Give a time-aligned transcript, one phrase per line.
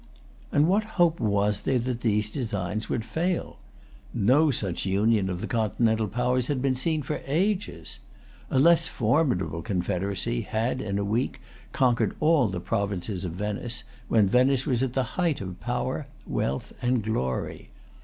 [0.51, 3.59] And what hope was there that these designs would fail?
[4.15, 7.99] No such union of the Continental powers had been seen for ages.
[8.49, 11.39] A less formidable confederacy had in a week
[11.71, 16.73] conquered all the provinces of Venice, when Venice was at the height of power, wealth,
[16.81, 17.69] and glory.